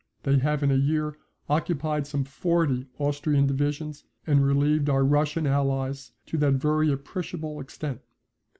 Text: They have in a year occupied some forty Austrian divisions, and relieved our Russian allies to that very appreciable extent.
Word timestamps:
They 0.23 0.39
have 0.39 0.63
in 0.63 0.71
a 0.71 0.75
year 0.77 1.15
occupied 1.47 2.07
some 2.07 2.23
forty 2.23 2.87
Austrian 2.97 3.45
divisions, 3.45 4.03
and 4.25 4.43
relieved 4.43 4.89
our 4.89 5.03
Russian 5.05 5.45
allies 5.45 6.11
to 6.25 6.39
that 6.39 6.53
very 6.53 6.91
appreciable 6.91 7.59
extent. 7.59 8.01